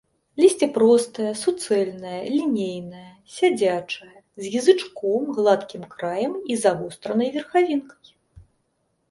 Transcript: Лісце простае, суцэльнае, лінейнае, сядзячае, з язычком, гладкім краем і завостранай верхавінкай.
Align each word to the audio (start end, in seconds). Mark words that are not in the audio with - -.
Лісце 0.43 0.67
простае, 0.77 1.31
суцэльнае, 1.41 2.21
лінейнае, 2.37 3.09
сядзячае, 3.35 4.15
з 4.47 4.55
язычком, 4.63 5.29
гладкім 5.37 5.83
краем 5.93 6.33
і 6.55 6.59
завостранай 6.65 7.29
верхавінкай. 7.39 8.13